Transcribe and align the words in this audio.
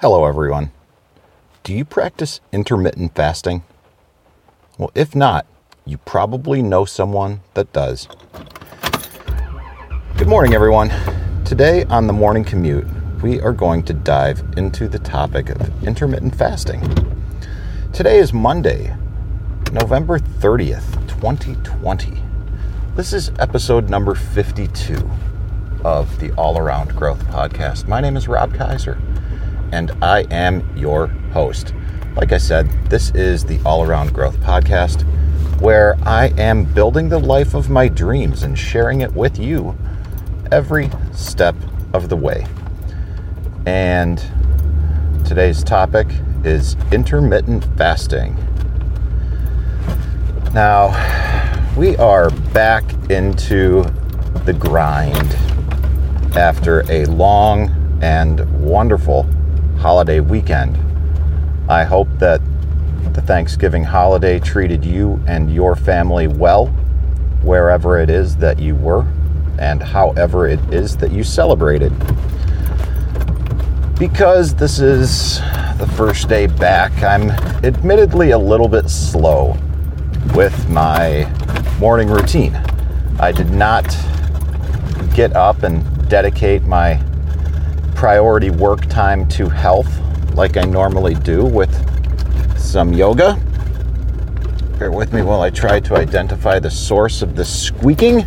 Hello, 0.00 0.26
everyone. 0.26 0.70
Do 1.64 1.74
you 1.74 1.84
practice 1.84 2.38
intermittent 2.52 3.16
fasting? 3.16 3.64
Well, 4.78 4.92
if 4.94 5.16
not, 5.16 5.44
you 5.84 5.98
probably 5.98 6.62
know 6.62 6.84
someone 6.84 7.40
that 7.54 7.72
does. 7.72 8.06
Good 10.16 10.28
morning, 10.28 10.54
everyone. 10.54 10.92
Today 11.44 11.82
on 11.86 12.06
the 12.06 12.12
morning 12.12 12.44
commute, 12.44 12.86
we 13.24 13.40
are 13.40 13.52
going 13.52 13.82
to 13.86 13.92
dive 13.92 14.40
into 14.56 14.86
the 14.86 15.00
topic 15.00 15.50
of 15.50 15.84
intermittent 15.84 16.36
fasting. 16.36 16.80
Today 17.92 18.18
is 18.18 18.32
Monday, 18.32 18.94
November 19.72 20.20
30th, 20.20 21.08
2020. 21.08 22.22
This 22.94 23.12
is 23.12 23.32
episode 23.40 23.90
number 23.90 24.14
52 24.14 25.10
of 25.82 26.20
the 26.20 26.30
All 26.34 26.56
Around 26.56 26.94
Growth 26.94 27.24
Podcast. 27.24 27.88
My 27.88 28.00
name 28.00 28.16
is 28.16 28.28
Rob 28.28 28.54
Kaiser, 28.54 28.96
and 29.72 29.92
I 30.02 30.20
am 30.30 30.68
your 30.76 31.08
host. 31.32 31.74
Like 32.16 32.32
I 32.32 32.38
said, 32.38 32.68
this 32.90 33.10
is 33.10 33.44
the 33.44 33.60
All 33.64 33.84
Around 33.84 34.12
Growth 34.12 34.38
Podcast, 34.40 35.02
where 35.60 35.96
I 36.02 36.28
am 36.38 36.64
building 36.64 37.08
the 37.08 37.18
life 37.18 37.54
of 37.54 37.70
my 37.70 37.88
dreams 37.88 38.42
and 38.42 38.58
sharing 38.58 39.02
it 39.02 39.12
with 39.12 39.38
you 39.38 39.76
every 40.50 40.90
step 41.12 41.54
of 41.92 42.08
the 42.08 42.16
way. 42.16 42.46
And 43.66 44.18
today's 45.24 45.62
topic 45.62 46.08
is 46.44 46.76
intermittent 46.92 47.64
fasting. 47.76 48.36
Now, 50.54 50.88
we 51.76 51.96
are 51.96 52.30
back 52.52 52.84
into 53.10 53.82
the 54.44 54.52
grind 54.52 55.34
after 56.36 56.90
a 56.90 57.04
long 57.06 57.70
and 58.00 58.40
wonderful 58.62 59.28
holiday 59.78 60.20
weekend. 60.20 60.76
I 61.70 61.84
hope 61.84 62.08
that 62.18 62.40
the 63.14 63.22
Thanksgiving 63.22 63.84
holiday 63.84 64.38
treated 64.38 64.84
you 64.84 65.22
and 65.26 65.54
your 65.54 65.76
family 65.76 66.26
well, 66.26 66.66
wherever 67.42 67.98
it 67.98 68.10
is 68.10 68.36
that 68.38 68.58
you 68.58 68.74
were, 68.74 69.06
and 69.58 69.82
however 69.82 70.48
it 70.48 70.60
is 70.72 70.96
that 70.96 71.12
you 71.12 71.22
celebrated. 71.22 71.92
Because 73.98 74.54
this 74.54 74.78
is 74.78 75.38
the 75.78 75.90
first 75.96 76.28
day 76.28 76.46
back, 76.46 76.92
I'm 77.02 77.30
admittedly 77.64 78.32
a 78.32 78.38
little 78.38 78.68
bit 78.68 78.88
slow 78.88 79.56
with 80.34 80.68
my 80.68 81.30
morning 81.78 82.08
routine. 82.08 82.54
I 83.20 83.32
did 83.32 83.50
not 83.50 83.84
get 85.14 85.34
up 85.34 85.62
and 85.62 86.08
dedicate 86.08 86.62
my 86.62 87.02
priority 87.98 88.50
work 88.50 88.86
time 88.86 89.26
to 89.26 89.48
health 89.48 89.90
like 90.34 90.56
I 90.56 90.62
normally 90.62 91.16
do 91.16 91.44
with 91.44 91.68
some 92.56 92.92
yoga. 92.92 93.34
Bear 94.78 94.92
with 94.92 95.12
me 95.12 95.22
while 95.22 95.40
I 95.40 95.50
try 95.50 95.80
to 95.80 95.96
identify 95.96 96.60
the 96.60 96.70
source 96.70 97.22
of 97.22 97.34
the 97.34 97.44
squeaking. 97.44 98.24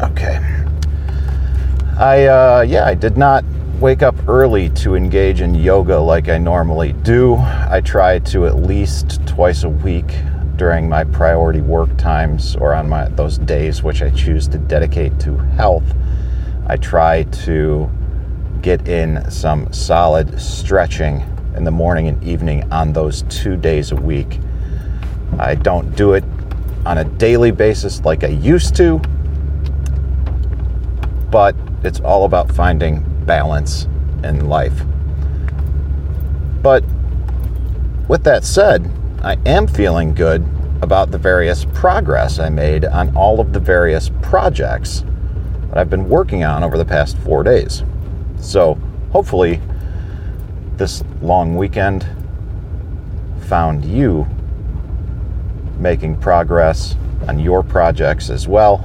Okay. 0.00 0.38
I, 1.98 2.26
uh, 2.26 2.64
yeah, 2.68 2.86
I 2.86 2.94
did 2.94 3.16
not 3.16 3.44
wake 3.80 4.00
up 4.04 4.14
early 4.28 4.70
to 4.70 4.94
engage 4.94 5.40
in 5.40 5.52
yoga 5.52 5.98
like 5.98 6.28
I 6.28 6.38
normally 6.38 6.92
do. 6.92 7.34
I 7.34 7.80
try 7.84 8.20
to 8.20 8.46
at 8.46 8.58
least 8.62 9.26
twice 9.26 9.64
a 9.64 9.68
week 9.68 10.14
during 10.54 10.88
my 10.88 11.02
priority 11.02 11.62
work 11.62 11.96
times 11.96 12.54
or 12.54 12.74
on 12.74 12.88
my 12.88 13.08
those 13.08 13.38
days 13.38 13.82
which 13.82 14.02
I 14.02 14.10
choose 14.10 14.46
to 14.48 14.58
dedicate 14.58 15.18
to 15.20 15.36
health, 15.36 15.82
I 16.68 16.76
try 16.76 17.22
to 17.22 17.88
get 18.60 18.88
in 18.88 19.30
some 19.30 19.72
solid 19.72 20.40
stretching 20.40 21.24
in 21.54 21.62
the 21.62 21.70
morning 21.70 22.08
and 22.08 22.22
evening 22.24 22.70
on 22.72 22.92
those 22.92 23.22
two 23.28 23.56
days 23.56 23.92
a 23.92 23.96
week. 23.96 24.40
I 25.38 25.54
don't 25.54 25.94
do 25.94 26.14
it 26.14 26.24
on 26.84 26.98
a 26.98 27.04
daily 27.04 27.52
basis 27.52 28.00
like 28.04 28.24
I 28.24 28.28
used 28.28 28.74
to, 28.76 28.98
but 31.30 31.54
it's 31.84 32.00
all 32.00 32.24
about 32.24 32.50
finding 32.50 33.04
balance 33.24 33.84
in 34.24 34.48
life. 34.48 34.82
But 36.62 36.84
with 38.08 38.24
that 38.24 38.44
said, 38.44 38.90
I 39.22 39.36
am 39.46 39.68
feeling 39.68 40.14
good 40.14 40.44
about 40.82 41.12
the 41.12 41.18
various 41.18 41.64
progress 41.64 42.40
I 42.40 42.48
made 42.48 42.84
on 42.84 43.16
all 43.16 43.40
of 43.40 43.52
the 43.52 43.60
various 43.60 44.10
projects 44.20 45.04
that 45.68 45.78
I've 45.78 45.90
been 45.90 46.08
working 46.08 46.44
on 46.44 46.62
over 46.62 46.78
the 46.78 46.84
past 46.84 47.16
four 47.18 47.42
days. 47.42 47.82
So, 48.38 48.78
hopefully, 49.12 49.60
this 50.76 51.02
long 51.20 51.56
weekend 51.56 52.06
found 53.46 53.84
you 53.84 54.26
making 55.78 56.16
progress 56.16 56.96
on 57.28 57.38
your 57.38 57.62
projects 57.62 58.30
as 58.30 58.46
well 58.46 58.84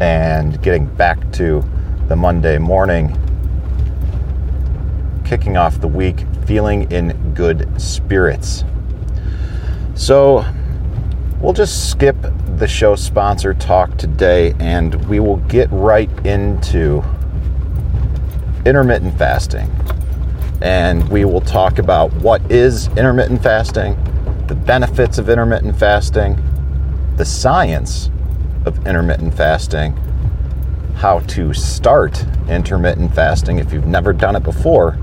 and 0.00 0.60
getting 0.62 0.86
back 0.86 1.32
to 1.32 1.64
the 2.08 2.16
Monday 2.16 2.58
morning, 2.58 3.16
kicking 5.24 5.56
off 5.56 5.80
the 5.80 5.88
week 5.88 6.24
feeling 6.46 6.90
in 6.90 7.34
good 7.34 7.68
spirits. 7.80 8.64
So, 9.94 10.44
we'll 11.40 11.52
just 11.52 11.90
skip 11.90 12.16
the 12.58 12.68
show 12.68 12.94
sponsor 12.94 13.52
talk 13.52 13.96
today 13.98 14.54
and 14.60 14.94
we 15.08 15.18
will 15.18 15.38
get 15.48 15.68
right 15.72 16.10
into 16.24 17.02
intermittent 18.64 19.16
fasting. 19.18 19.68
And 20.62 21.06
we 21.10 21.24
will 21.24 21.40
talk 21.40 21.78
about 21.78 22.12
what 22.14 22.40
is 22.50 22.86
intermittent 22.96 23.42
fasting, 23.42 23.96
the 24.46 24.54
benefits 24.54 25.18
of 25.18 25.28
intermittent 25.28 25.76
fasting, 25.76 26.38
the 27.16 27.24
science 27.24 28.10
of 28.64 28.86
intermittent 28.86 29.34
fasting, 29.34 29.92
how 30.94 31.18
to 31.20 31.52
start 31.52 32.24
intermittent 32.48 33.14
fasting 33.14 33.58
if 33.58 33.72
you've 33.72 33.86
never 33.86 34.12
done 34.12 34.36
it 34.36 34.42
before, 34.42 34.96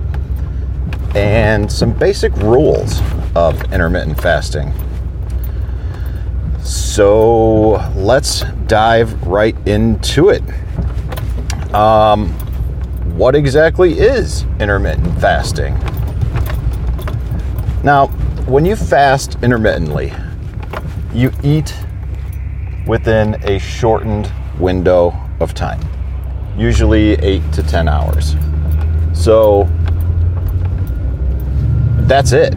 and 1.16 1.72
some 1.72 1.91
basic 1.91 2.34
rules 2.38 3.01
of 3.35 3.61
intermittent 3.73 4.19
fasting. 4.19 4.73
So 6.91 7.90
let's 7.96 8.41
dive 8.68 9.25
right 9.25 9.56
into 9.66 10.28
it. 10.28 10.44
Um, 11.74 12.28
what 13.16 13.34
exactly 13.34 13.97
is 13.97 14.44
intermittent 14.59 15.22
fasting? 15.22 15.74
Now, 17.81 18.07
when 18.46 18.66
you 18.66 18.75
fast 18.75 19.38
intermittently, 19.41 20.12
you 21.13 21.31
eat 21.44 21.74
within 22.85 23.41
a 23.46 23.58
shortened 23.58 24.29
window 24.59 25.18
of 25.40 25.53
time, 25.53 25.79
usually 26.58 27.13
8 27.13 27.53
to 27.53 27.63
10 27.63 27.88
hours. 27.88 28.35
So 29.13 29.63
that's 32.00 32.34
it. 32.34 32.53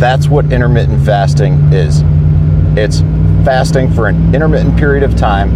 That's 0.00 0.26
what 0.26 0.52
intermittent 0.52 1.06
fasting 1.06 1.72
is. 1.72 2.02
It's 2.76 3.04
fasting 3.44 3.92
for 3.92 4.08
an 4.08 4.34
intermittent 4.34 4.76
period 4.78 5.02
of 5.02 5.14
time 5.16 5.50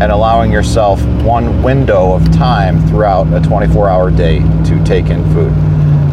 and 0.00 0.12
allowing 0.12 0.52
yourself 0.52 1.04
one 1.24 1.62
window 1.64 2.12
of 2.12 2.24
time 2.32 2.86
throughout 2.86 3.26
a 3.32 3.40
24 3.40 3.88
hour 3.88 4.10
day 4.10 4.38
to 4.64 4.82
take 4.84 5.06
in 5.06 5.24
food. 5.34 5.52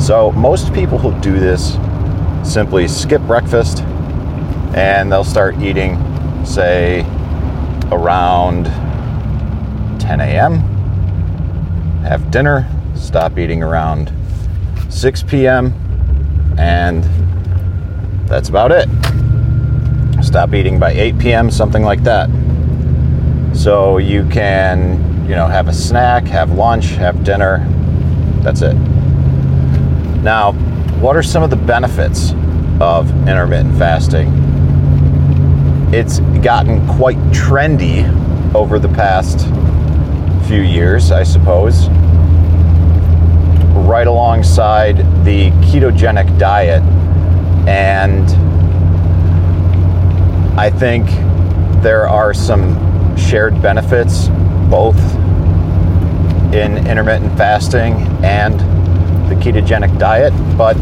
So, 0.01 0.31
most 0.31 0.73
people 0.73 0.97
who 0.97 1.11
do 1.21 1.39
this 1.39 1.77
simply 2.43 2.87
skip 2.87 3.21
breakfast 3.21 3.83
and 4.73 5.11
they'll 5.11 5.23
start 5.23 5.59
eating, 5.61 5.99
say, 6.43 7.01
around 7.91 8.65
10 9.99 10.21
a.m., 10.21 10.59
have 12.01 12.31
dinner, 12.31 12.67
stop 12.95 13.37
eating 13.37 13.61
around 13.61 14.11
6 14.89 15.23
p.m., 15.23 15.73
and 16.57 17.03
that's 18.27 18.49
about 18.49 18.71
it. 18.71 18.89
Stop 20.31 20.53
eating 20.53 20.79
by 20.79 20.93
8 20.93 21.19
p.m., 21.19 21.51
something 21.51 21.83
like 21.83 22.03
that. 22.03 22.29
So 23.53 23.97
you 23.97 24.25
can, 24.29 25.25
you 25.27 25.35
know, 25.35 25.45
have 25.45 25.67
a 25.67 25.73
snack, 25.73 26.23
have 26.27 26.53
lunch, 26.53 26.91
have 26.91 27.25
dinner. 27.25 27.67
That's 28.41 28.61
it. 28.61 28.75
Now, 30.23 30.53
what 31.01 31.17
are 31.17 31.21
some 31.21 31.43
of 31.43 31.49
the 31.49 31.57
benefits 31.57 32.31
of 32.79 33.11
intermittent 33.27 33.77
fasting? 33.77 34.29
It's 35.93 36.21
gotten 36.41 36.87
quite 36.87 37.17
trendy 37.33 38.05
over 38.55 38.79
the 38.79 38.87
past 38.87 39.45
few 40.47 40.61
years, 40.61 41.11
I 41.11 41.23
suppose. 41.23 41.89
Right 43.85 44.07
alongside 44.07 44.99
the 45.25 45.51
ketogenic 45.67 46.39
diet. 46.39 46.83
And 47.67 48.29
I 50.61 50.69
think 50.69 51.07
there 51.81 52.07
are 52.07 52.35
some 52.35 53.17
shared 53.17 53.59
benefits 53.63 54.27
both 54.69 54.95
in 56.53 56.85
intermittent 56.85 57.35
fasting 57.35 57.93
and 58.23 58.59
the 59.27 59.33
ketogenic 59.41 59.97
diet, 59.97 60.31
but 60.59 60.75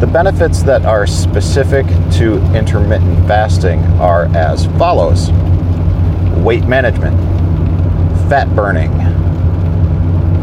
the 0.00 0.06
benefits 0.06 0.62
that 0.62 0.86
are 0.86 1.06
specific 1.06 1.84
to 2.12 2.38
intermittent 2.56 3.28
fasting 3.28 3.80
are 4.00 4.34
as 4.34 4.64
follows 4.78 5.28
weight 6.42 6.64
management, 6.64 7.14
fat 8.30 8.48
burning, 8.56 8.92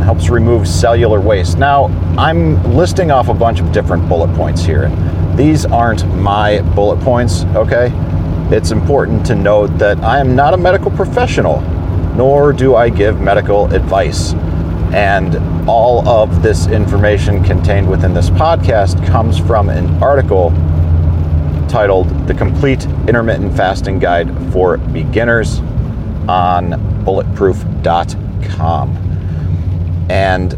helps 0.04 0.30
remove 0.30 0.68
cellular 0.68 1.20
waste. 1.20 1.58
Now, 1.58 1.86
I'm 2.20 2.64
listing 2.76 3.10
off 3.10 3.30
a 3.30 3.34
bunch 3.34 3.60
of 3.60 3.72
different 3.72 4.08
bullet 4.08 4.31
points 4.36 4.64
here. 4.64 4.90
These 5.36 5.66
aren't 5.66 6.06
my 6.18 6.62
bullet 6.76 7.00
points, 7.00 7.46
okay? 7.56 7.92
It's 8.51 8.69
important 8.69 9.25
to 9.25 9.33
note 9.33 9.77
that 9.80 9.97
I 10.00 10.19
am 10.19 10.36
not 10.36 10.53
a 10.53 10.57
medical 10.57 10.92
professional, 10.92 11.62
nor 12.15 12.53
do 12.53 12.75
I 12.75 12.89
give 12.89 13.19
medical 13.19 13.65
advice. 13.74 14.33
And 14.94 15.36
all 15.68 16.07
of 16.07 16.44
this 16.44 16.68
information 16.68 17.44
contained 17.44 17.89
within 17.89 18.13
this 18.13 18.30
podcast 18.30 19.03
comes 19.07 19.39
from 19.39 19.69
an 19.69 19.88
article 20.01 20.51
titled 21.68 22.07
The 22.27 22.36
Complete 22.36 22.86
Intermittent 23.07 23.57
Fasting 23.57 23.97
Guide 23.97 24.30
for 24.53 24.77
Beginners 24.77 25.59
on 26.30 27.03
bulletproof.com. 27.03 28.95
And 30.09 30.53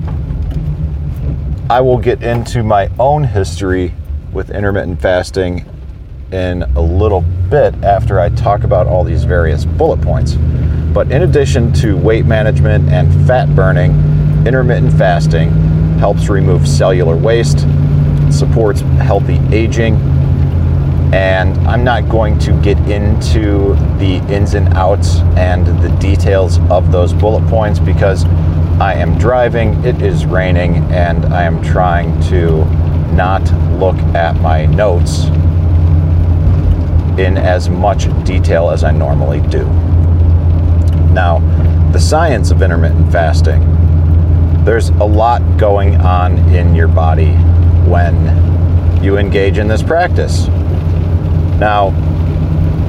I 1.70 1.80
will 1.80 2.00
get 2.00 2.22
into 2.22 2.64
my 2.64 2.90
own 3.00 3.24
history 3.24 3.94
with 4.34 4.52
intermittent 4.52 5.02
fasting 5.02 5.66
in 6.34 6.64
a 6.64 6.82
little 6.82 7.24
bit 7.50 7.76
after 7.84 8.20
I 8.20 8.30
talk 8.30 8.64
about 8.64 8.88
all 8.88 9.04
these 9.04 9.24
various 9.24 9.66
bullet 9.66 10.02
points. 10.02 10.36
But 10.94 11.12
in 11.12 11.24
addition 11.24 11.72
to 11.74 11.96
weight 11.96 12.26
management 12.26 12.90
and 12.90 13.28
fat 13.28 13.54
burning, 13.56 13.92
intermittent 14.46 14.94
fasting 14.94 15.50
helps 16.00 16.30
remove 16.30 16.68
cellular 16.68 17.16
waste, 17.16 17.60
supports 18.32 18.82
healthy 18.82 19.40
aging, 19.52 19.96
and 21.14 21.58
I'm 21.68 21.84
not 21.84 22.10
going 22.10 22.38
to 22.40 22.52
get 22.62 22.78
into 22.90 23.76
the 23.98 24.22
ins 24.30 24.54
and 24.54 24.68
outs 24.74 25.20
and 25.38 25.66
the 25.82 25.90
details 26.00 26.60
of 26.70 26.92
those 26.92 27.14
bullet 27.14 27.48
points 27.48 27.80
because 27.80 28.26
I 28.80 28.94
am 28.96 29.18
driving, 29.18 29.84
it 29.86 30.02
is 30.02 30.26
raining, 30.26 30.76
and 30.92 31.26
I 31.34 31.44
am 31.44 31.64
trying 31.64 32.20
to 32.24 32.66
not 33.14 33.42
look 33.80 33.96
at 34.14 34.36
my 34.42 34.66
notes 34.66 35.28
in 37.20 37.38
as 37.38 37.70
much 37.70 38.08
detail 38.26 38.70
as 38.70 38.84
I 38.84 38.92
normally 38.92 39.42
do. 39.50 39.66
Now, 41.14 41.40
the 41.92 42.00
science 42.00 42.52
of 42.52 42.62
intermittent 42.62 43.12
fasting 43.12 43.74
there's 44.64 44.90
a 44.90 45.06
lot 45.06 45.42
going 45.58 45.96
on 45.96 46.38
in 46.54 46.76
your 46.76 46.90
body 46.90 47.32
when 47.88 49.02
you 49.02 49.18
engage 49.18 49.58
in 49.60 49.70
this 49.70 49.82
practice. 49.82 50.48
Now, 51.58 51.92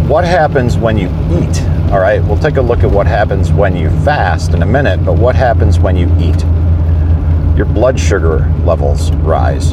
what 0.09 0.25
happens 0.25 0.77
when 0.77 0.99
you 0.99 1.09
eat 1.31 1.63
all 1.91 2.01
right, 2.01 2.23
we'll 2.23 2.39
take 2.39 2.59
a 2.59 2.61
look 2.61 2.81
at 2.81 2.91
what 2.91 3.07
happens 3.07 3.51
when 3.51 3.75
you 3.75 3.89
fast 4.05 4.53
in 4.53 4.61
a 4.61 4.67
minute, 4.67 5.03
but 5.07 5.15
what 5.15 5.35
happens 5.35 5.79
when 5.79 5.97
you 5.97 6.07
eat? 6.19 6.39
Your 7.57 7.65
blood 7.65 7.99
sugar 7.99 8.41
levels 8.67 9.11
rise. 9.13 9.73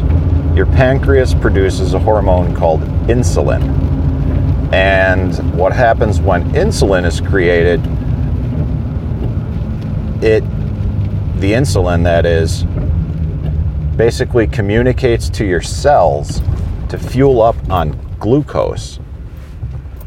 Your 0.56 0.66
pancreas 0.66 1.34
produces 1.34 1.94
a 1.94 2.00
hormone 2.00 2.56
called 2.56 2.80
insulin. 3.10 3.85
And 4.72 5.58
what 5.58 5.74
happens 5.74 6.20
when 6.20 6.44
insulin 6.52 7.06
is 7.06 7.22
created? 7.22 7.80
It, 10.24 10.42
the 11.40 11.52
insulin 11.54 12.04
that 12.04 12.26
is, 12.26 12.66
basically 13.96 14.48
communicates 14.48 15.30
to 15.30 15.46
your 15.46 15.62
cells 15.62 16.42
to 16.90 16.98
fuel 16.98 17.42
up 17.42 17.56
on 17.70 17.98
glucose 18.20 19.00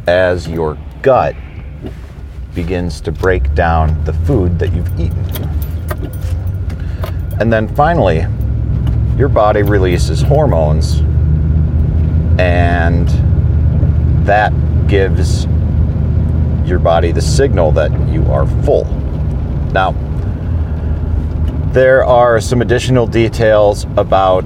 as 0.07 0.49
your 0.49 0.79
gut 1.03 1.35
begins 2.55 3.01
to 3.01 3.13
break 3.13 3.55
down 3.55 4.03
the 4.05 4.13
food 4.13 4.59
that 4.59 4.73
you've 4.73 5.01
eaten. 5.01 5.25
And 7.41 7.53
then 7.53 7.69
finally, 7.75 8.27
your 9.17 9.29
body 9.29 9.63
releases 9.63 10.23
hormones, 10.23 11.01
and 12.41 13.09
that 14.29 14.53
gives 14.89 15.47
your 16.69 16.79
body 16.79 17.13
the 17.13 17.21
signal 17.21 17.73
that 17.73 17.91
you 18.11 18.23
are 18.31 18.47
full. 18.63 18.85
Now, 19.73 19.93
there 21.73 22.05
are 22.05 22.39
some 22.39 22.61
additional 22.61 23.07
details 23.07 23.85
about 23.97 24.45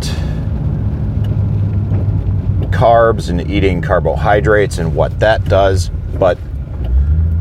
carbs 2.71 3.29
and 3.29 3.51
eating 3.51 3.83
carbohydrates 3.83 4.79
and 4.79 4.95
what 4.95 5.19
that 5.19 5.45
does, 5.47 5.91
but 6.17 6.39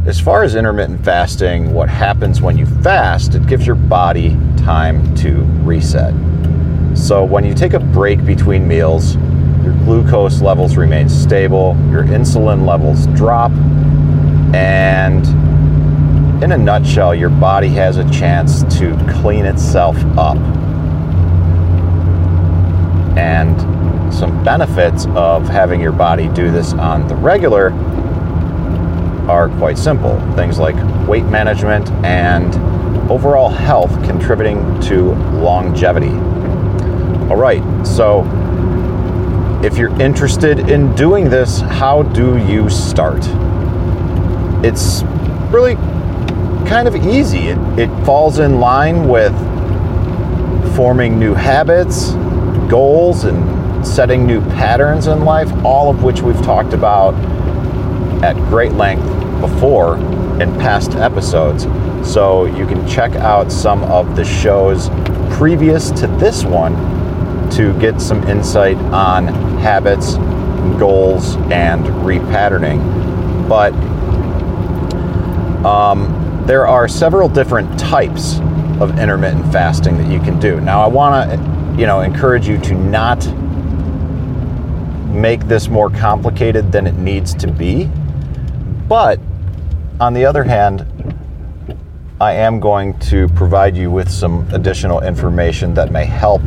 as 0.07 0.19
far 0.19 0.43
as 0.43 0.55
intermittent 0.55 1.05
fasting, 1.05 1.71
what 1.73 1.89
happens 1.89 2.41
when 2.41 2.57
you 2.57 2.65
fast, 2.65 3.35
it 3.35 3.45
gives 3.45 3.67
your 3.67 3.75
body 3.75 4.35
time 4.57 5.13
to 5.17 5.43
reset. 5.63 6.11
So 6.97 7.23
when 7.23 7.45
you 7.45 7.53
take 7.53 7.73
a 7.73 7.79
break 7.79 8.25
between 8.25 8.67
meals, 8.67 9.15
your 9.63 9.73
glucose 9.85 10.41
levels 10.41 10.77
remain 10.77 11.07
stable, 11.09 11.77
your 11.89 12.03
insulin 12.03 12.65
levels 12.65 13.07
drop, 13.07 13.51
and 14.53 15.25
in 16.43 16.51
a 16.53 16.57
nutshell, 16.57 17.13
your 17.13 17.29
body 17.29 17.69
has 17.69 17.97
a 17.97 18.09
chance 18.09 18.63
to 18.79 18.97
clean 19.21 19.45
itself 19.45 19.95
up. 20.17 20.37
And 23.17 23.59
some 24.11 24.43
benefits 24.43 25.05
of 25.15 25.47
having 25.47 25.79
your 25.79 25.91
body 25.91 26.27
do 26.29 26.51
this 26.51 26.73
on 26.73 27.07
the 27.07 27.15
regular 27.15 27.71
are 29.29 29.49
quite 29.57 29.77
simple. 29.77 30.19
Things 30.35 30.57
like 30.57 30.75
weight 31.07 31.25
management 31.25 31.89
and 32.03 32.55
overall 33.11 33.49
health 33.49 33.91
contributing 34.03 34.79
to 34.81 35.13
longevity. 35.39 36.11
All 37.29 37.37
right, 37.37 37.61
so 37.85 38.23
if 39.63 39.77
you're 39.77 40.01
interested 40.01 40.71
in 40.71 40.95
doing 40.95 41.29
this, 41.29 41.61
how 41.61 42.01
do 42.01 42.37
you 42.47 42.67
start? 42.67 43.21
It's 44.65 45.03
really 45.51 45.75
kind 46.67 46.87
of 46.87 46.95
easy. 46.95 47.49
It, 47.49 47.57
it 47.77 48.05
falls 48.05 48.39
in 48.39 48.59
line 48.59 49.07
with 49.07 49.33
forming 50.75 51.19
new 51.19 51.35
habits, 51.35 52.11
goals, 52.71 53.25
and 53.25 53.85
setting 53.85 54.25
new 54.25 54.41
patterns 54.41 55.05
in 55.05 55.25
life, 55.25 55.51
all 55.63 55.91
of 55.91 56.01
which 56.01 56.21
we've 56.21 56.41
talked 56.41 56.73
about 56.73 57.13
at 58.23 58.35
great 58.49 58.71
length 58.71 59.05
before 59.41 59.97
in 60.41 60.51
past 60.57 60.93
episodes. 60.95 61.63
So 62.09 62.45
you 62.45 62.65
can 62.65 62.87
check 62.87 63.13
out 63.13 63.51
some 63.51 63.83
of 63.83 64.15
the 64.15 64.25
shows 64.25 64.89
previous 65.29 65.91
to 65.91 66.07
this 66.07 66.43
one 66.43 67.00
to 67.51 67.77
get 67.79 68.01
some 68.01 68.23
insight 68.27 68.77
on 68.77 69.27
habits, 69.59 70.15
goals, 70.79 71.35
and 71.51 71.85
repatterning. 72.05 72.79
But 73.47 73.73
um, 75.65 76.43
there 76.47 76.67
are 76.67 76.87
several 76.87 77.29
different 77.29 77.79
types 77.79 78.39
of 78.81 78.97
intermittent 78.97 79.51
fasting 79.51 79.97
that 79.97 80.11
you 80.11 80.19
can 80.19 80.39
do. 80.39 80.59
Now, 80.59 80.81
I 80.81 80.87
want 80.87 81.29
to, 81.29 81.79
you 81.79 81.85
know, 81.85 82.01
encourage 82.01 82.47
you 82.47 82.57
to 82.59 82.73
not 82.73 83.25
make 85.11 85.47
this 85.47 85.67
more 85.67 85.89
complicated 85.89 86.71
than 86.71 86.87
it 86.87 86.95
needs 86.95 87.33
to 87.35 87.51
be. 87.51 87.85
But 88.87 89.19
on 89.99 90.13
the 90.13 90.25
other 90.25 90.43
hand, 90.43 90.87
I 92.19 92.33
am 92.33 92.59
going 92.59 92.97
to 92.99 93.27
provide 93.29 93.75
you 93.75 93.91
with 93.91 94.09
some 94.09 94.47
additional 94.51 95.01
information 95.01 95.73
that 95.75 95.91
may 95.91 96.05
help 96.05 96.41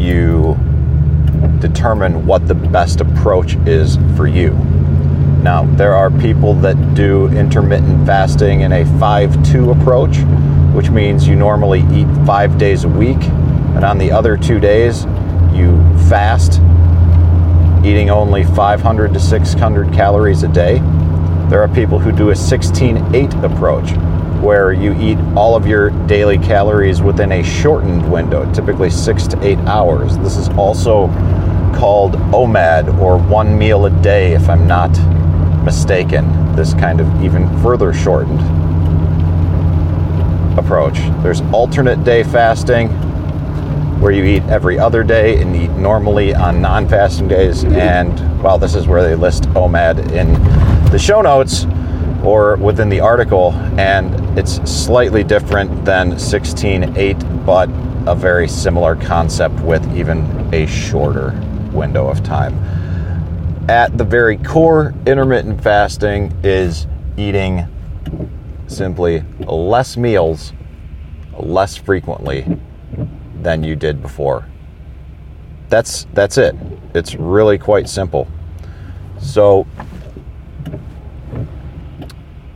you 0.00 0.56
determine 1.60 2.26
what 2.26 2.48
the 2.48 2.54
best 2.54 3.00
approach 3.00 3.54
is 3.66 3.96
for 4.16 4.26
you. 4.26 4.50
Now, 5.42 5.64
there 5.76 5.94
are 5.94 6.10
people 6.10 6.54
that 6.54 6.94
do 6.94 7.28
intermittent 7.28 8.06
fasting 8.06 8.62
in 8.62 8.72
a 8.72 8.84
5 8.98 9.42
2 9.50 9.70
approach, 9.70 10.18
which 10.74 10.90
means 10.90 11.28
you 11.28 11.36
normally 11.36 11.80
eat 11.92 12.08
five 12.26 12.58
days 12.58 12.84
a 12.84 12.88
week, 12.88 13.22
and 13.74 13.84
on 13.84 13.98
the 13.98 14.10
other 14.10 14.36
two 14.36 14.58
days, 14.58 15.04
you 15.52 15.78
fast, 16.08 16.60
eating 17.84 18.10
only 18.10 18.44
500 18.44 19.14
to 19.14 19.20
600 19.20 19.92
calories 19.92 20.42
a 20.42 20.48
day. 20.48 20.78
There 21.48 21.62
are 21.62 21.68
people 21.68 21.98
who 21.98 22.12
do 22.12 22.30
a 22.30 22.36
16 22.36 23.14
8 23.14 23.34
approach 23.34 23.90
where 24.40 24.72
you 24.72 24.94
eat 24.98 25.18
all 25.36 25.54
of 25.54 25.66
your 25.66 25.90
daily 26.06 26.38
calories 26.38 27.02
within 27.02 27.32
a 27.32 27.42
shortened 27.42 28.10
window, 28.10 28.50
typically 28.52 28.90
six 28.90 29.26
to 29.28 29.42
eight 29.44 29.58
hours. 29.60 30.16
This 30.18 30.36
is 30.36 30.48
also 30.50 31.08
called 31.74 32.12
OMAD 32.32 32.98
or 32.98 33.18
one 33.18 33.58
meal 33.58 33.86
a 33.86 33.90
day, 34.02 34.32
if 34.32 34.48
I'm 34.48 34.66
not 34.66 34.90
mistaken. 35.64 36.54
This 36.56 36.74
kind 36.74 37.00
of 37.00 37.22
even 37.22 37.46
further 37.62 37.92
shortened 37.92 38.40
approach. 40.58 40.98
There's 41.22 41.40
alternate 41.52 42.02
day 42.04 42.24
fasting, 42.24 42.88
where 44.00 44.12
you 44.12 44.24
eat 44.24 44.42
every 44.44 44.78
other 44.78 45.02
day 45.04 45.40
and 45.40 45.54
eat 45.54 45.70
normally 45.72 46.34
on 46.34 46.62
non 46.62 46.88
fasting 46.88 47.28
days. 47.28 47.64
And 47.64 48.42
well, 48.42 48.58
this 48.58 48.74
is 48.74 48.86
where 48.86 49.02
they 49.02 49.14
list 49.14 49.44
OMAD 49.50 50.12
in 50.12 50.32
the 50.90 50.98
show 50.98 51.20
notes 51.20 51.66
or 52.24 52.56
within 52.56 52.88
the 52.88 53.00
article. 53.00 53.52
And 53.78 54.38
it's 54.38 54.60
slightly 54.70 55.24
different 55.24 55.84
than 55.84 56.12
16.8, 56.12 57.46
but 57.46 57.68
a 58.10 58.14
very 58.14 58.48
similar 58.48 58.96
concept 58.96 59.60
with 59.60 59.84
even 59.96 60.24
a 60.54 60.66
shorter 60.66 61.38
window 61.72 62.08
of 62.08 62.22
time. 62.22 62.54
At 63.68 63.96
the 63.96 64.04
very 64.04 64.36
core, 64.38 64.94
intermittent 65.06 65.62
fasting 65.62 66.32
is 66.42 66.86
eating 67.16 67.66
simply 68.66 69.24
less 69.46 69.96
meals 69.96 70.52
less 71.42 71.76
frequently 71.76 72.46
than 73.42 73.64
you 73.64 73.76
did 73.76 74.02
before. 74.02 74.46
That's 75.68 76.06
that's 76.12 76.38
it. 76.38 76.54
It's 76.94 77.14
really 77.14 77.58
quite 77.58 77.88
simple. 77.88 78.28
So 79.20 79.66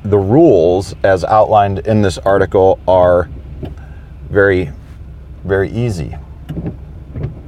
the 0.05 0.19
rules 0.19 0.95
as 1.03 1.25
outlined 1.25 1.79
in 1.81 2.03
this 2.03 2.19
article 2.19 2.79
are 2.87 3.31
very 4.29 4.71
very 5.45 5.71
easy. 5.71 6.17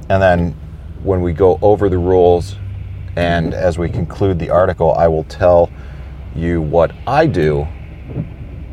And 0.09 0.21
then 0.21 0.55
when 1.03 1.21
we 1.21 1.33
go 1.33 1.59
over 1.61 1.89
the 1.89 1.97
rules 1.97 2.55
and 3.15 3.53
as 3.53 3.77
we 3.77 3.89
conclude 3.89 4.39
the 4.39 4.49
article, 4.49 4.93
I 4.93 5.07
will 5.07 5.23
tell 5.23 5.71
you 6.35 6.61
what 6.61 6.91
I 7.07 7.25
do 7.25 7.67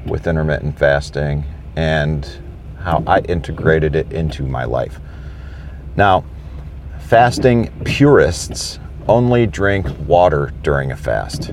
with 0.06 0.26
intermittent 0.26 0.78
fasting 0.78 1.44
and 1.76 2.30
how 2.78 3.02
I 3.06 3.20
integrated 3.20 3.96
it 3.96 4.12
into 4.12 4.42
my 4.42 4.64
life. 4.64 5.00
Now, 5.96 6.24
fasting 7.00 7.72
purists 7.84 8.78
only 9.08 9.46
drink 9.46 9.86
water 10.06 10.52
during 10.62 10.92
a 10.92 10.96
fast 10.96 11.52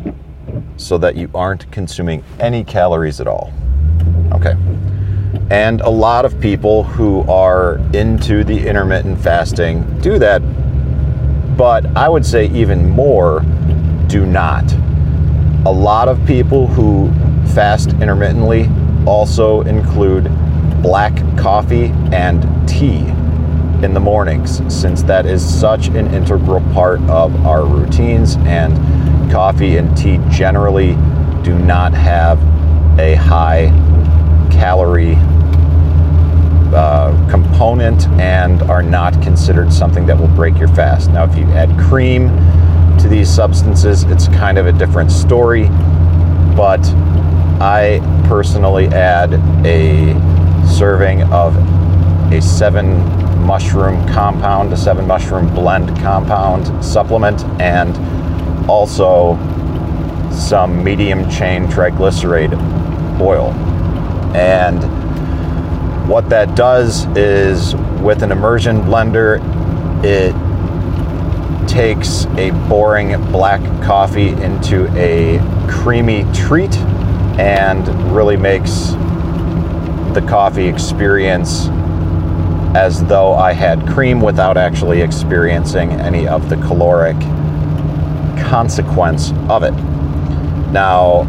so 0.77 0.97
that 0.97 1.15
you 1.15 1.29
aren't 1.33 1.71
consuming 1.71 2.23
any 2.39 2.63
calories 2.63 3.19
at 3.19 3.27
all. 3.27 3.53
Okay. 4.31 4.55
And 5.49 5.81
a 5.81 5.89
lot 5.89 6.25
of 6.25 6.39
people 6.39 6.83
who 6.83 7.21
are 7.29 7.77
into 7.93 8.43
the 8.43 8.67
intermittent 8.67 9.19
fasting 9.19 9.99
do 9.99 10.17
that, 10.19 10.39
but 11.57 11.85
I 11.95 12.07
would 12.09 12.25
say 12.25 12.47
even 12.47 12.89
more 12.89 13.41
do 14.07 14.25
not. 14.25 14.63
A 15.65 15.71
lot 15.71 16.07
of 16.07 16.25
people 16.25 16.67
who 16.67 17.11
fast 17.53 17.89
intermittently 17.93 18.69
also 19.05 19.61
include 19.61 20.25
black 20.81 21.13
coffee 21.37 21.87
and 22.11 22.41
tea 22.67 23.03
in 23.83 23.93
the 23.93 23.99
mornings, 23.99 24.61
since 24.73 25.03
that 25.03 25.25
is 25.25 25.41
such 25.43 25.87
an 25.87 26.13
integral 26.13 26.61
part 26.73 26.99
of 27.09 27.45
our 27.45 27.65
routines, 27.65 28.35
and 28.41 29.31
coffee 29.31 29.77
and 29.77 29.95
tea 29.97 30.19
generally 30.29 30.93
do 31.43 31.57
not 31.57 31.93
have 31.93 32.39
a 32.99 33.15
high 33.15 33.67
calorie 34.51 35.15
uh, 36.73 37.29
component 37.29 38.07
and 38.19 38.61
are 38.63 38.83
not 38.83 39.19
considered 39.21 39.73
something 39.73 40.05
that 40.05 40.17
will 40.17 40.27
break 40.29 40.57
your 40.57 40.67
fast. 40.69 41.09
Now, 41.09 41.23
if 41.23 41.35
you 41.37 41.45
add 41.51 41.69
cream 41.79 42.29
to 42.99 43.07
these 43.09 43.29
substances, 43.29 44.03
it's 44.03 44.27
kind 44.27 44.57
of 44.57 44.67
a 44.67 44.71
different 44.71 45.11
story, 45.11 45.67
but 46.55 46.81
I 47.59 47.99
personally 48.27 48.87
add 48.87 49.33
a 49.65 50.13
serving 50.67 51.23
of 51.23 51.55
a 52.31 52.41
seven 52.41 53.30
mushroom 53.45 54.07
compound, 54.07 54.71
a 54.73 54.77
seven 54.77 55.05
mushroom 55.07 55.53
blend 55.53 55.95
compound 55.99 56.83
supplement, 56.83 57.43
and 57.61 57.95
also 58.69 59.35
some 60.31 60.83
medium 60.83 61.29
chain 61.29 61.65
triglyceride 61.67 62.53
oil. 63.19 63.51
And 64.35 64.81
what 66.07 66.29
that 66.29 66.55
does 66.55 67.05
is 67.17 67.75
with 68.01 68.23
an 68.23 68.31
immersion 68.31 68.81
blender, 68.81 69.39
it 70.03 70.33
takes 71.67 72.25
a 72.37 72.51
boring 72.67 73.19
black 73.31 73.61
coffee 73.83 74.29
into 74.29 74.87
a 74.97 75.39
creamy 75.69 76.25
treat 76.33 76.75
and 77.39 77.87
really 78.13 78.35
makes 78.35 78.91
the 80.13 80.25
coffee 80.27 80.67
experience 80.67 81.67
as 82.75 83.03
though 83.05 83.33
I 83.33 83.53
had 83.53 83.85
cream 83.87 84.21
without 84.21 84.57
actually 84.57 85.01
experiencing 85.01 85.91
any 85.91 86.27
of 86.27 86.49
the 86.49 86.55
caloric 86.57 87.19
consequence 88.45 89.31
of 89.49 89.63
it. 89.63 89.73
Now, 90.71 91.23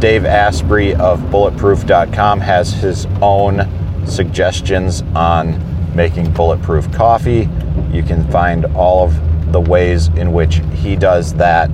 Dave 0.00 0.24
Asprey 0.24 0.94
of 0.94 1.30
bulletproof.com 1.30 2.40
has 2.40 2.72
his 2.72 3.06
own 3.20 3.68
suggestions 4.06 5.02
on 5.14 5.60
making 5.94 6.32
bulletproof 6.32 6.90
coffee. 6.92 7.48
You 7.92 8.02
can 8.02 8.28
find 8.30 8.64
all 8.74 9.04
of 9.04 9.52
the 9.52 9.60
ways 9.60 10.08
in 10.08 10.32
which 10.32 10.62
he 10.74 10.96
does 10.96 11.34
that 11.34 11.70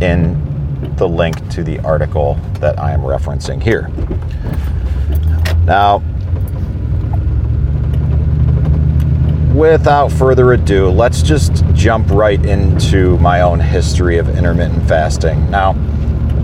in 0.00 0.40
the 0.96 1.06
link 1.06 1.48
to 1.50 1.62
the 1.62 1.78
article 1.80 2.34
that 2.60 2.78
I 2.78 2.92
am 2.92 3.00
referencing 3.00 3.62
here. 3.62 3.88
Now, 5.64 6.02
without 9.70 10.10
further 10.10 10.54
ado, 10.54 10.90
let's 10.90 11.22
just 11.22 11.64
jump 11.72 12.10
right 12.10 12.44
into 12.44 13.16
my 13.18 13.42
own 13.42 13.60
history 13.60 14.18
of 14.18 14.28
intermittent 14.28 14.82
fasting. 14.88 15.48
Now, 15.52 15.76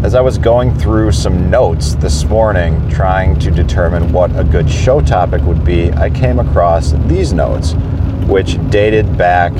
as 0.05 0.15
I 0.15 0.21
was 0.21 0.39
going 0.39 0.73
through 0.79 1.11
some 1.11 1.51
notes 1.51 1.97
this 1.97 2.23
morning 2.27 2.89
trying 2.89 3.37
to 3.41 3.51
determine 3.51 4.13
what 4.13 4.31
a 4.39 4.45
good 4.45 4.71
show 4.71 5.01
topic 5.01 5.43
would 5.43 5.65
be, 5.65 5.91
I 5.95 6.11
came 6.11 6.39
across 6.39 6.93
these 7.09 7.33
notes, 7.33 7.73
which 8.29 8.57
dated 8.71 9.19
back 9.19 9.53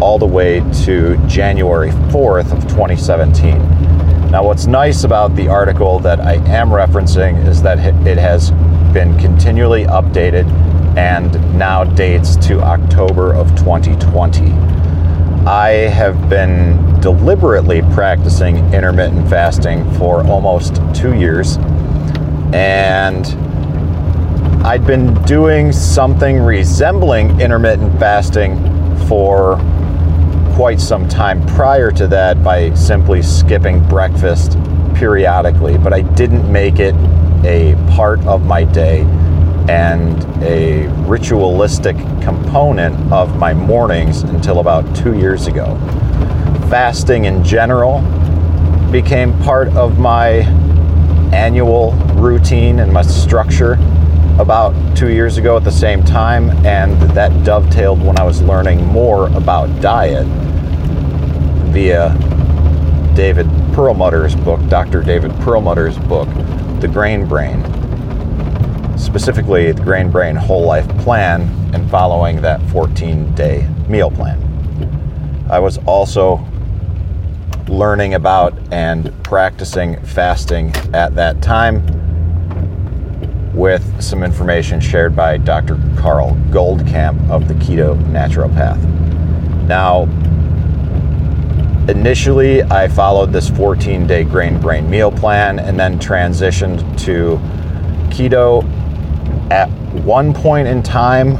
all 0.00 0.16
the 0.16 0.26
way 0.26 0.60
to 0.84 1.16
January 1.26 1.90
4th 1.90 2.52
of 2.52 2.62
2017. 2.68 3.58
Now, 4.30 4.44
what's 4.44 4.66
nice 4.68 5.02
about 5.02 5.34
the 5.34 5.48
article 5.48 5.98
that 6.00 6.20
I 6.20 6.34
am 6.34 6.68
referencing 6.68 7.48
is 7.48 7.60
that 7.62 7.80
it 8.06 8.18
has 8.18 8.52
been 8.92 9.18
continually 9.18 9.86
updated 9.86 10.46
and 10.96 11.32
now 11.58 11.84
dates 11.84 12.36
to 12.36 12.60
October 12.60 13.34
of 13.34 13.54
2020. 13.56 14.50
I 15.46 15.88
have 15.90 16.28
been 16.28 17.00
deliberately 17.00 17.82
practicing 17.92 18.56
intermittent 18.72 19.28
fasting 19.28 19.88
for 19.94 20.26
almost 20.26 20.80
two 20.94 21.14
years, 21.14 21.58
and 22.52 23.26
I'd 24.66 24.86
been 24.86 25.14
doing 25.24 25.70
something 25.70 26.40
resembling 26.40 27.40
intermittent 27.40 28.00
fasting 28.00 28.56
for 29.06 29.56
quite 30.54 30.80
some 30.80 31.06
time 31.08 31.44
prior 31.46 31.90
to 31.92 32.08
that 32.08 32.42
by 32.42 32.72
simply 32.74 33.22
skipping 33.22 33.86
breakfast 33.86 34.58
periodically, 34.94 35.76
but 35.76 35.92
I 35.92 36.00
didn't 36.00 36.50
make 36.50 36.78
it 36.78 36.94
a 37.44 37.74
part 37.94 38.18
of 38.26 38.46
my 38.46 38.64
day 38.64 39.04
and 39.68 40.24
a 40.42 40.86
ritualistic 41.08 41.96
component 42.22 42.94
of 43.12 43.36
my 43.36 43.52
mornings 43.52 44.22
until 44.22 44.60
about 44.60 44.96
two 44.96 45.16
years 45.18 45.46
ago. 45.46 45.76
Fasting 46.70 47.24
in 47.24 47.42
general 47.42 48.00
became 48.90 49.36
part 49.40 49.68
of 49.76 49.98
my 49.98 50.42
annual 51.32 51.92
routine 52.14 52.78
and 52.80 52.92
my 52.92 53.02
structure 53.02 53.72
about 54.38 54.74
two 54.96 55.10
years 55.10 55.38
ago 55.38 55.56
at 55.56 55.64
the 55.64 55.72
same 55.72 56.04
time, 56.04 56.50
and 56.66 57.00
that 57.12 57.32
dovetailed 57.44 58.02
when 58.04 58.18
I 58.18 58.22
was 58.22 58.42
learning 58.42 58.84
more 58.86 59.28
about 59.28 59.80
diet 59.80 60.26
via 61.72 62.10
David 63.14 63.46
Perlmutter's 63.72 64.34
book, 64.34 64.60
Dr. 64.68 65.02
David 65.02 65.30
Perlmutter's 65.40 65.98
book, 65.98 66.28
The 66.80 66.88
Grain 66.88 67.26
Brain, 67.26 67.62
specifically 69.16 69.72
the 69.72 69.82
Grain 69.82 70.10
Brain 70.10 70.36
Whole 70.36 70.66
Life 70.66 70.86
Plan, 70.98 71.40
and 71.72 71.90
following 71.90 72.42
that 72.42 72.60
14 72.68 73.34
day 73.34 73.66
meal 73.88 74.10
plan. 74.10 74.38
I 75.48 75.58
was 75.58 75.78
also 75.86 76.46
learning 77.66 78.12
about 78.12 78.52
and 78.70 79.10
practicing 79.24 79.98
fasting 80.04 80.76
at 80.92 81.14
that 81.14 81.40
time 81.40 81.82
with 83.54 84.02
some 84.02 84.22
information 84.22 84.80
shared 84.80 85.16
by 85.16 85.38
Dr. 85.38 85.80
Carl 85.96 86.32
Goldkamp 86.50 87.30
of 87.30 87.48
the 87.48 87.54
Keto 87.54 87.96
Naturopath. 88.12 88.82
Now, 89.66 90.02
initially, 91.90 92.62
I 92.64 92.86
followed 92.86 93.32
this 93.32 93.48
14 93.48 94.06
day 94.06 94.24
grain 94.24 94.60
brain 94.60 94.90
meal 94.90 95.10
plan 95.10 95.58
and 95.58 95.80
then 95.80 95.98
transitioned 95.98 96.80
to 97.06 97.40
keto. 98.10 98.62
At 99.50 99.70
one 100.02 100.34
point 100.34 100.66
in 100.66 100.82
time, 100.82 101.36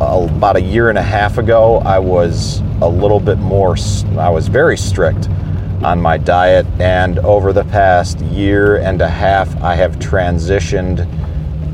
about 0.00 0.56
a 0.56 0.60
year 0.60 0.90
and 0.90 0.98
a 0.98 1.02
half 1.02 1.38
ago, 1.38 1.78
I 1.78 1.98
was 1.98 2.60
a 2.80 2.88
little 2.88 3.20
bit 3.20 3.38
more, 3.38 3.76
I 4.18 4.30
was 4.30 4.48
very 4.48 4.76
strict 4.76 5.28
on 5.82 6.00
my 6.00 6.18
diet. 6.18 6.66
And 6.78 7.18
over 7.20 7.52
the 7.52 7.64
past 7.64 8.20
year 8.20 8.76
and 8.76 9.00
a 9.00 9.08
half, 9.08 9.60
I 9.62 9.74
have 9.74 9.96
transitioned 9.96 11.08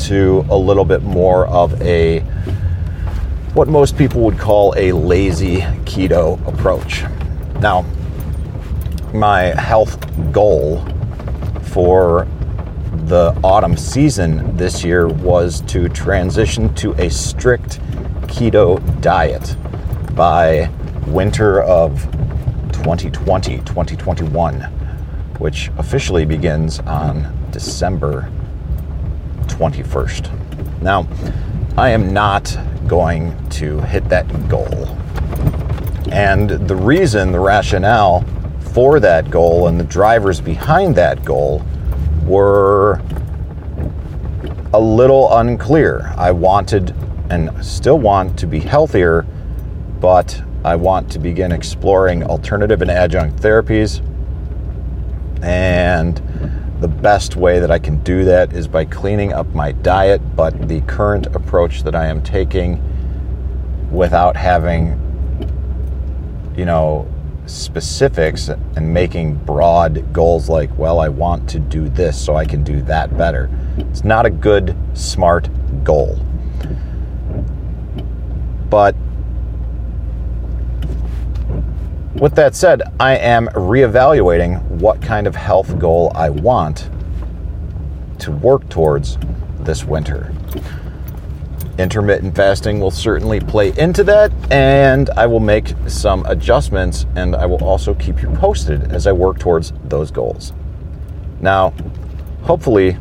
to 0.06 0.46
a 0.48 0.56
little 0.56 0.84
bit 0.84 1.02
more 1.02 1.46
of 1.48 1.80
a 1.82 2.20
what 3.52 3.68
most 3.68 3.98
people 3.98 4.22
would 4.22 4.38
call 4.38 4.72
a 4.76 4.92
lazy 4.92 5.58
keto 5.84 6.40
approach. 6.46 7.02
Now, 7.60 7.84
my 9.12 9.42
health 9.60 9.98
goal 10.32 10.84
for 11.62 12.26
the 13.10 13.36
autumn 13.42 13.76
season 13.76 14.56
this 14.56 14.84
year 14.84 15.08
was 15.08 15.62
to 15.62 15.88
transition 15.88 16.72
to 16.76 16.92
a 16.92 17.10
strict 17.10 17.80
keto 18.28 18.78
diet 19.00 19.56
by 20.14 20.70
winter 21.08 21.60
of 21.64 22.04
2020, 22.70 23.56
2021, 23.62 24.60
which 25.40 25.72
officially 25.76 26.24
begins 26.24 26.78
on 26.78 27.36
December 27.50 28.30
21st. 29.46 30.80
Now, 30.80 31.08
I 31.76 31.88
am 31.88 32.12
not 32.12 32.56
going 32.86 33.36
to 33.48 33.80
hit 33.80 34.08
that 34.08 34.48
goal. 34.48 34.86
And 36.12 36.48
the 36.48 36.76
reason, 36.76 37.32
the 37.32 37.40
rationale 37.40 38.24
for 38.72 39.00
that 39.00 39.32
goal 39.32 39.66
and 39.66 39.80
the 39.80 39.84
drivers 39.84 40.40
behind 40.40 40.94
that 40.94 41.24
goal 41.24 41.66
were 42.30 43.00
a 44.72 44.80
little 44.80 45.36
unclear. 45.36 46.14
I 46.16 46.30
wanted 46.30 46.94
and 47.28 47.64
still 47.64 47.98
want 47.98 48.38
to 48.38 48.46
be 48.46 48.60
healthier, 48.60 49.26
but 50.00 50.42
I 50.64 50.76
want 50.76 51.10
to 51.12 51.18
begin 51.18 51.50
exploring 51.52 52.22
alternative 52.22 52.82
and 52.82 52.90
adjunct 52.90 53.42
therapies. 53.42 54.00
And 55.42 56.16
the 56.80 56.88
best 56.88 57.34
way 57.34 57.58
that 57.58 57.70
I 57.70 57.78
can 57.78 58.02
do 58.04 58.24
that 58.24 58.52
is 58.52 58.68
by 58.68 58.84
cleaning 58.84 59.32
up 59.32 59.48
my 59.54 59.72
diet, 59.72 60.20
but 60.36 60.68
the 60.68 60.82
current 60.82 61.26
approach 61.34 61.82
that 61.82 61.94
I 61.94 62.06
am 62.06 62.22
taking 62.22 62.80
without 63.90 64.36
having, 64.36 64.98
you 66.56 66.64
know, 66.64 67.09
specifics 67.50 68.48
and 68.48 68.94
making 68.94 69.34
broad 69.44 70.12
goals 70.12 70.48
like, 70.48 70.76
well, 70.78 71.00
I 71.00 71.08
want 71.08 71.48
to 71.50 71.58
do 71.58 71.88
this 71.88 72.22
so 72.22 72.36
I 72.36 72.44
can 72.44 72.62
do 72.62 72.82
that 72.82 73.16
better. 73.16 73.50
It's 73.76 74.04
not 74.04 74.26
a 74.26 74.30
good, 74.30 74.76
smart 74.94 75.48
goal. 75.84 76.18
But 78.68 78.94
with 82.14 82.34
that 82.36 82.54
said, 82.54 82.82
I 83.00 83.16
am 83.16 83.48
reevaluating 83.48 84.62
what 84.80 85.02
kind 85.02 85.26
of 85.26 85.34
health 85.34 85.78
goal 85.78 86.12
I 86.14 86.30
want 86.30 86.88
to 88.20 88.30
work 88.30 88.68
towards 88.68 89.18
this 89.60 89.84
winter 89.84 90.32
intermittent 91.80 92.36
fasting 92.36 92.80
will 92.80 92.90
certainly 92.90 93.40
play 93.40 93.72
into 93.76 94.04
that, 94.04 94.32
and 94.52 95.10
I 95.10 95.26
will 95.26 95.40
make 95.40 95.74
some 95.88 96.24
adjustments 96.26 97.06
and 97.16 97.34
I 97.34 97.46
will 97.46 97.64
also 97.64 97.94
keep 97.94 98.22
you 98.22 98.28
posted 98.30 98.92
as 98.92 99.06
I 99.06 99.12
work 99.12 99.38
towards 99.38 99.72
those 99.84 100.10
goals. 100.10 100.52
Now, 101.40 101.72
hopefully, 102.42 102.96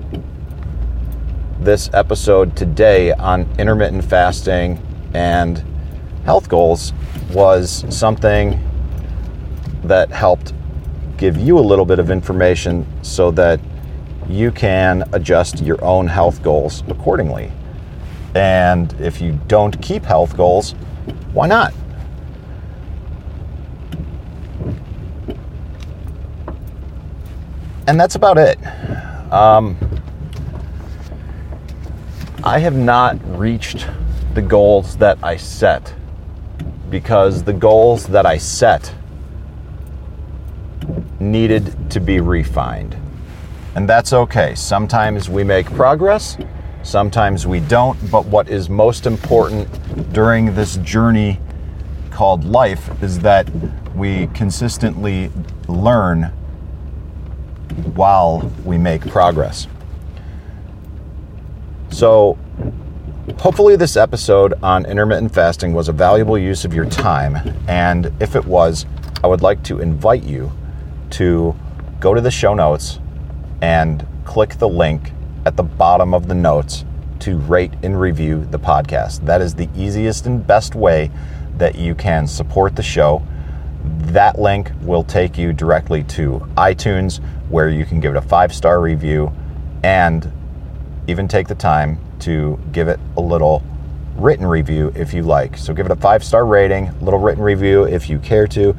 this 1.60 1.90
episode 1.94 2.56
today 2.56 3.12
on 3.14 3.50
intermittent 3.60 4.06
fasting 4.06 4.82
and 5.14 5.64
health 6.24 6.48
goals 6.48 6.94
was 7.32 7.86
something 7.90 8.60
that 9.84 10.10
helped 10.10 10.54
give 11.18 11.38
you 11.38 11.60
a 11.60 11.62
little 11.62 11.86
bit 11.86 12.00
of 12.00 12.10
information 12.10 12.86
so 13.04 13.30
that 13.32 13.60
you 14.30 14.52
can 14.52 15.04
adjust 15.12 15.62
your 15.62 15.84
own 15.84 16.08
health 16.08 16.42
goals 16.42 16.84
accordingly. 16.88 17.52
And 18.36 18.94
if 19.00 19.22
you 19.22 19.40
don't 19.48 19.82
keep 19.82 20.04
health 20.04 20.38
goals, 20.38 20.72
why 21.34 21.48
not? 21.48 21.74
And 27.88 28.00
that's 28.00 28.16
about 28.16 28.38
it. 28.38 28.60
Um, 29.32 29.76
I 32.44 32.60
have 32.60 32.76
not 32.76 33.18
reached 33.38 33.88
the 34.36 34.42
goals 34.42 34.96
that 34.98 35.18
I 35.24 35.38
set 35.38 35.94
because 36.90 37.44
the 37.44 37.54
goals 37.54 38.06
that 38.08 38.26
I 38.26 38.38
set 38.38 38.94
needed 41.20 41.92
to 41.92 42.00
be 42.00 42.20
refined. 42.20 42.96
And 43.76 43.90
that's 43.90 44.14
okay. 44.14 44.56
Sometimes 44.56 45.30
we 45.30 45.44
make 45.44 45.66
progress, 45.68 46.38
Sometimes 46.84 47.46
we 47.46 47.60
don't, 47.60 47.98
but 48.10 48.26
what 48.26 48.50
is 48.50 48.70
most 48.70 49.06
important 49.06 50.14
during 50.14 50.56
this 50.56 50.78
journey 50.78 51.40
called 52.10 52.46
life 52.46 52.90
is 53.04 53.20
that 53.20 53.50
we 53.96 54.28
consistently 54.28 55.30
learn 55.68 56.24
while 57.96 58.52
we 58.64 58.78
make 58.78 59.08
progress. 59.08 59.68
So, 61.92 62.38
hopefully, 63.38 63.76
this 63.76 63.98
episode 63.98 64.54
on 64.64 64.86
intermittent 64.86 65.34
fasting 65.34 65.74
was 65.74 65.90
a 65.90 65.94
valuable 65.94 66.38
use 66.38 66.64
of 66.64 66.74
your 66.74 66.86
time. 66.86 67.56
And 67.68 68.12
if 68.22 68.36
it 68.36 68.46
was, 68.46 68.86
I 69.24 69.28
would 69.28 69.42
like 69.42 69.64
to 69.64 69.80
invite 69.80 70.24
you 70.24 70.52
to 71.12 71.56
go 72.00 72.14
to 72.14 72.22
the 72.22 72.32
show 72.32 72.54
notes 72.54 73.00
and 73.62 74.06
click 74.24 74.56
the 74.60 74.70
link 74.70 75.12
at 75.50 75.58
the 75.58 75.64
bottom 75.64 76.14
of 76.14 76.28
the 76.28 76.36
notes 76.36 76.86
to 77.18 77.40
rate 77.40 77.74
and 77.82 78.00
review 78.00 78.46
the 78.52 78.60
podcast. 78.60 79.26
That 79.26 79.42
is 79.42 79.56
the 79.56 79.68
easiest 79.76 80.28
and 80.28 80.46
best 80.46 80.76
way 80.76 81.10
that 81.58 81.74
you 81.74 81.96
can 81.96 82.28
support 82.28 82.76
the 82.76 82.84
show. 82.84 83.24
That 84.14 84.38
link 84.38 84.72
will 84.84 85.04
take 85.04 85.40
you 85.40 85.52
directly 85.52 86.04
to 86.04 86.48
iTunes, 86.56 87.20
where 87.50 87.68
you 87.68 87.84
can 87.84 88.00
give 88.00 88.12
it 88.14 88.18
a 88.18 88.22
five 88.22 88.54
star 88.54 88.80
review 88.80 89.32
and 89.84 90.32
even 91.08 91.28
take 91.28 91.48
the 91.48 91.56
time 91.56 91.98
to 92.20 92.60
give 92.72 92.88
it 92.88 93.00
a 93.18 93.22
little 93.22 93.64
written 94.18 94.46
review 94.46 94.94
if 94.94 95.16
you 95.16 95.24
like. 95.24 95.58
So 95.58 95.74
give 95.74 95.88
it 95.88 95.92
a 95.92 95.96
five 95.96 96.24
star 96.24 96.46
rating, 96.46 96.90
a 96.90 97.04
little 97.04 97.20
written 97.20 97.44
review 97.44 97.86
if 97.86 98.08
you 98.08 98.20
care 98.20 98.46
to. 98.50 98.78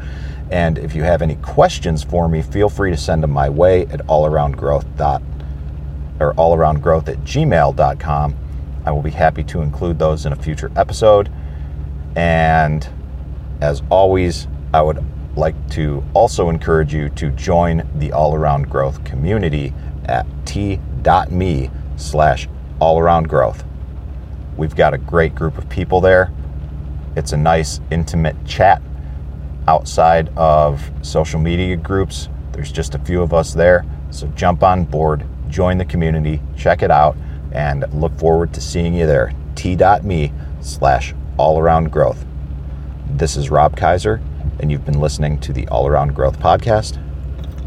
And 0.52 0.78
if 0.78 0.94
you 0.94 1.02
have 1.02 1.20
any 1.20 1.35
questions 1.35 2.04
for 2.04 2.28
me, 2.28 2.42
feel 2.42 2.68
free 2.68 2.92
to 2.92 2.96
send 2.96 3.24
them 3.24 3.33
my 3.33 3.48
way 3.48 3.87
at 3.87 4.06
allaroundgrowth.com 4.06 5.39
or 6.20 6.35
allaroundgrowth 6.35 7.09
at 7.09 7.18
gmail.com. 7.24 8.37
I 8.85 8.90
will 8.92 9.02
be 9.02 9.11
happy 9.11 9.42
to 9.44 9.62
include 9.62 9.98
those 9.98 10.26
in 10.26 10.33
a 10.33 10.37
future 10.37 10.70
episode. 10.76 11.30
And 12.16 12.88
as 13.61 13.83
always, 13.90 14.46
I 14.72 14.83
would 14.83 15.04
like 15.37 15.70
to 15.70 16.04
also 16.14 16.48
encourage 16.48 16.92
you 16.92 17.09
to 17.11 17.30
join 17.30 17.88
the 17.96 18.12
All 18.12 18.35
Around 18.35 18.68
Growth 18.68 19.04
community 19.04 19.72
at 20.06 20.26
t.me 20.44 21.70
slash 21.96 22.48
all 22.80 22.98
around 22.98 23.28
growth. 23.28 23.64
We've 24.56 24.74
got 24.74 24.94
a 24.94 24.98
great 24.98 25.35
group 25.35 25.59
of 25.59 25.68
people 25.68 26.00
there. 26.00 26.33
It's 27.16 27.33
a 27.33 27.37
nice, 27.37 27.80
intimate 27.90 28.44
chat 28.44 28.83
outside 29.68 30.30
of 30.37 30.90
social 31.02 31.38
media 31.38 31.76
groups. 31.76 32.28
There's 32.52 32.72
just 32.72 32.94
a 32.94 32.98
few 32.98 33.22
of 33.22 33.33
us 33.33 33.54
there. 33.54 33.85
So 34.11 34.26
jump 34.28 34.62
on 34.62 34.85
board, 34.85 35.24
join 35.50 35.78
the 35.78 35.84
community, 35.84 36.40
check 36.56 36.82
it 36.82 36.90
out, 36.90 37.16
and 37.52 37.84
look 37.92 38.16
forward 38.18 38.54
to 38.54 38.60
seeing 38.60 38.94
you 38.94 39.06
there. 39.06 39.32
T.me 39.54 40.32
slash 40.60 41.14
all 41.36 41.58
around 41.58 41.90
growth. 41.90 42.24
This 43.08 43.36
is 43.36 43.50
Rob 43.50 43.76
Kaiser, 43.76 44.20
and 44.60 44.70
you've 44.70 44.84
been 44.84 45.00
listening 45.00 45.38
to 45.40 45.52
the 45.52 45.66
All 45.68 45.86
Around 45.86 46.14
Growth 46.14 46.38
Podcast. 46.38 46.98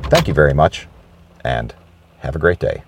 Thank 0.10 0.28
you 0.28 0.34
very 0.34 0.54
much, 0.54 0.88
and 1.44 1.74
have 2.20 2.36
a 2.36 2.40
great 2.40 2.60
day. 2.60 2.84